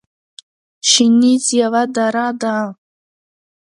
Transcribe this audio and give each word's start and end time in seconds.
شنیز 0.89 1.45
یوه 1.61 1.83
دره 1.95 2.27
ده 2.41 2.55